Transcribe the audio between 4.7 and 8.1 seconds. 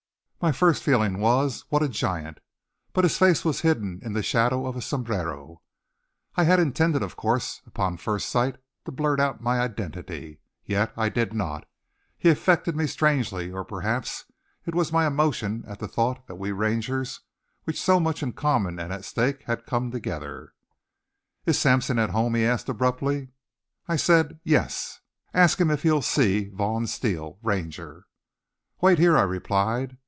a sombrero. I had intended, of course, upon